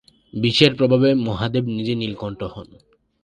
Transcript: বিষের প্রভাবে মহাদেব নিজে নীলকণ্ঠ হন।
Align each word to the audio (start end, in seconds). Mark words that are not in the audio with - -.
বিষের 0.33 0.71
প্রভাবে 0.75 1.09
মহাদেব 1.27 1.63
নিজে 1.67 1.93
নীলকণ্ঠ 1.95 2.41
হন। 2.53 2.67